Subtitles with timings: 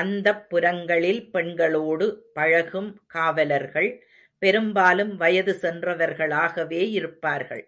[0.00, 2.06] அந்தப் புரங்களில் பெண்களோடு
[2.34, 3.90] பழகும் காவலர்கள்
[4.42, 7.64] பெரும்பாலும் வயது சென்றவர்களாகவே இருப்பார்கள்.